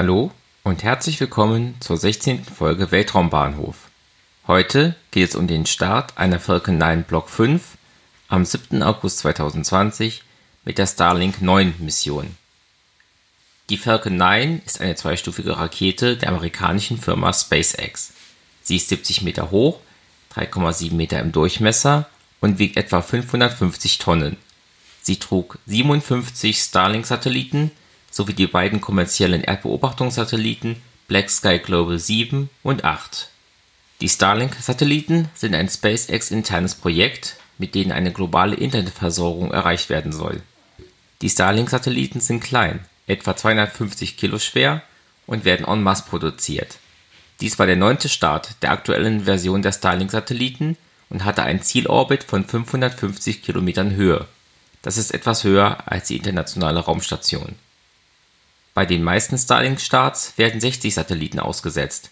[0.00, 0.30] Hallo
[0.62, 2.46] und herzlich willkommen zur 16.
[2.46, 3.76] Folge Weltraumbahnhof.
[4.46, 7.76] Heute geht es um den Start einer Falcon 9 Block 5
[8.28, 8.82] am 7.
[8.82, 10.22] August 2020
[10.64, 12.34] mit der Starlink 9 Mission.
[13.68, 18.14] Die Falcon 9 ist eine zweistufige Rakete der amerikanischen Firma SpaceX.
[18.62, 19.80] Sie ist 70 Meter hoch,
[20.34, 22.08] 3,7 Meter im Durchmesser
[22.40, 24.38] und wiegt etwa 550 Tonnen.
[25.02, 27.72] Sie trug 57 Starlink-Satelliten
[28.10, 33.28] sowie die beiden kommerziellen Erdbeobachtungssatelliten Black Sky Global 7 und 8.
[34.00, 40.42] Die Starlink-Satelliten sind ein SpaceX-internes Projekt, mit denen eine globale Internetversorgung erreicht werden soll.
[41.22, 44.82] Die Starlink-Satelliten sind klein, etwa 250 Kilo schwer
[45.26, 46.78] und werden en masse produziert.
[47.40, 50.76] Dies war der neunte Start der aktuellen Version der Starlink-Satelliten
[51.10, 54.26] und hatte einen Zielorbit von 550 Kilometern Höhe.
[54.82, 57.56] Das ist etwas höher als die internationale Raumstation
[58.74, 62.10] bei den meisten Starlink-Starts werden 60 Satelliten ausgesetzt,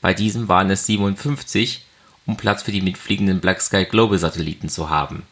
[0.00, 1.84] bei diesem waren es 57,
[2.26, 5.24] um Platz für die mitfliegenden BlackSky-Global-Satelliten zu haben.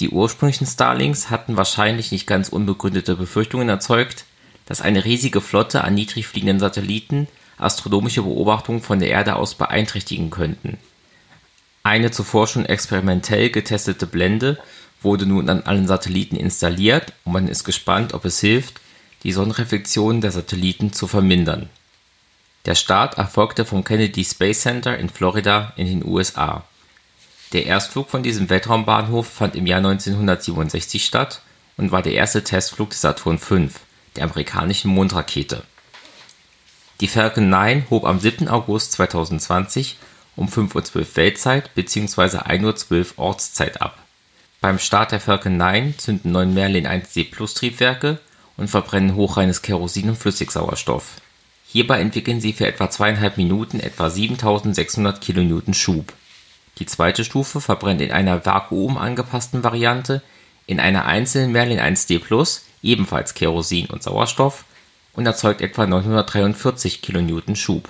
[0.00, 4.24] Die ursprünglichen Starlinks hatten wahrscheinlich nicht ganz unbegründete Befürchtungen erzeugt,
[4.66, 10.30] dass eine riesige Flotte an niedrig fliegenden Satelliten astronomische Beobachtungen von der Erde aus beeinträchtigen
[10.30, 10.78] könnten.
[11.82, 14.58] Eine zuvor schon experimentell getestete Blende
[15.02, 18.80] wurde nun an allen Satelliten installiert und man ist gespannt, ob es hilft
[19.22, 21.68] die Sonnenreflexionen der Satelliten zu vermindern.
[22.66, 26.64] Der Start erfolgte vom Kennedy Space Center in Florida in den USA.
[27.52, 31.40] Der Erstflug von diesem Weltraumbahnhof fand im Jahr 1967 statt
[31.76, 33.68] und war der erste Testflug des Saturn V,
[34.16, 35.62] der amerikanischen Mondrakete.
[37.00, 38.48] Die Falcon 9 hob am 7.
[38.48, 39.96] August 2020
[40.36, 42.38] um 5:12 Uhr Weltzeit bzw.
[42.38, 43.98] 1:12 Uhr Ortszeit ab.
[44.60, 48.18] Beim Start der Falcon 9 zünden neun Merlin 1D Plus Triebwerke
[48.58, 51.22] und verbrennen hochreines Kerosin und Flüssigsauerstoff.
[51.66, 56.12] Hierbei entwickeln sie für etwa zweieinhalb Minuten etwa 7600 kN Schub.
[56.78, 60.22] Die zweite Stufe verbrennt in einer vakuumangepassten Variante
[60.66, 64.64] in einer einzelnen Merlin 1D Plus ebenfalls Kerosin und Sauerstoff
[65.14, 67.88] und erzeugt etwa 943 kN Schub.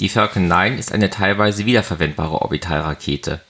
[0.00, 3.40] Die Falcon 9 ist eine teilweise wiederverwendbare Orbitalrakete.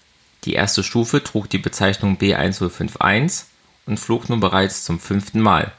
[0.44, 3.44] Die erste Stufe trug die Bezeichnung B1051
[3.86, 5.72] und flog nun bereits zum fünften Mal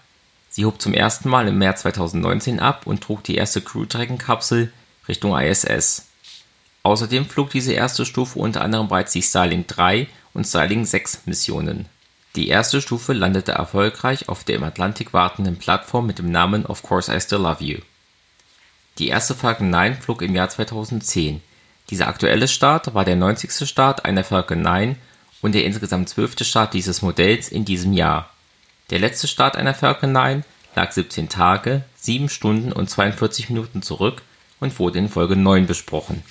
[0.59, 4.73] Sie hob zum ersten Mal im März 2019 ab und trug die erste Crew-Dragon-Kapsel
[5.07, 6.09] Richtung ISS.
[6.83, 11.85] Außerdem flog diese erste Stufe unter anderem bereits die Starlink 3 und Starlink 6 Missionen.
[12.35, 16.83] Die erste Stufe landete erfolgreich auf der im Atlantik wartenden Plattform mit dem Namen Of
[16.83, 17.77] Course I Still Love You.
[18.97, 21.41] Die erste Falcon 9 flog im Jahr 2010.
[21.89, 23.65] Dieser aktuelle Start war der 90.
[23.65, 24.97] Start einer Falcon 9
[25.41, 28.29] und der insgesamt zwölfte Start dieses Modells in diesem Jahr
[28.89, 30.43] der letzte Start einer Falcon 9
[30.75, 34.23] lag 17 Tage, 7 Stunden und 42 Minuten zurück
[34.59, 36.23] und wurde in Folge 9 besprochen.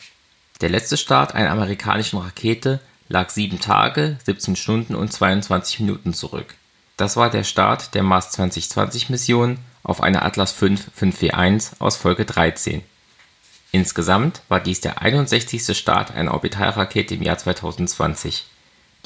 [0.60, 6.54] Der letzte Start einer amerikanischen Rakete lag 7 Tage, 17 Stunden und 22 Minuten zurück.
[6.96, 12.24] Das war der Start der Mars 2020 Mission auf einer Atlas V 541 aus Folge
[12.24, 12.82] 13.
[13.70, 15.76] Insgesamt war dies der 61.
[15.78, 18.46] Start einer Orbitalrakete im Jahr 2020.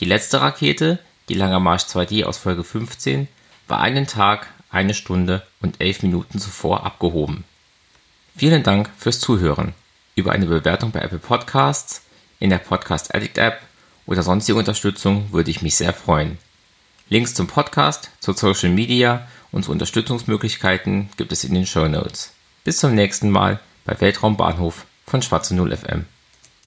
[0.01, 0.99] Die letzte Rakete,
[1.29, 3.29] die Langer Marsch 2D aus Folge 15,
[3.73, 7.45] war einen Tag, eine Stunde und elf Minuten zuvor abgehoben.
[8.37, 9.73] Vielen Dank fürs Zuhören.
[10.15, 12.03] Über eine Bewertung bei Apple Podcasts,
[12.39, 13.63] in der Podcast Addict App
[14.05, 16.37] oder sonstige Unterstützung würde ich mich sehr freuen.
[17.09, 22.35] Links zum Podcast, zu Social Media und zu Unterstützungsmöglichkeiten gibt es in den Show Notes.
[22.65, 26.05] Bis zum nächsten Mal bei Weltraumbahnhof von Schwarze Null FM.